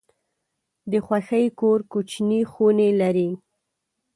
د 0.91 0.93
خوښۍ 1.05 1.45
کور 1.59 1.79
کوچني 1.91 2.41
خونې 2.51 2.89
لري. 3.01 3.29